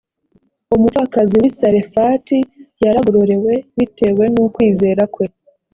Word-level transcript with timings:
umupfakazi 0.75 1.33
w 1.41 1.43
i 1.49 1.51
sarefati 1.59 2.37
yaragororewe 2.83 3.53
bitewe 3.77 4.23
n 4.33 4.35
ukwizera 4.45 5.03
kwe 5.13 5.25